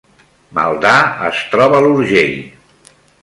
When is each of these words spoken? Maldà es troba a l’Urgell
Maldà 0.59 0.93
es 1.33 1.43
troba 1.53 1.77
a 1.79 1.83
l’Urgell 1.87 2.35